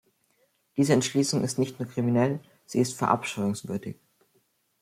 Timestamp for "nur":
1.79-1.87